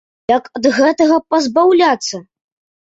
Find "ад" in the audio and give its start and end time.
0.59-0.65